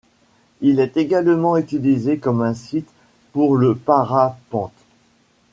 Il 0.61 0.79
est 0.79 0.97
également 0.97 1.57
utilisé 1.57 2.17
comme 2.17 2.41
un 2.41 2.55
site 2.55 2.89
pour 3.33 3.55
le 3.55 3.75
parapente. 3.75 4.73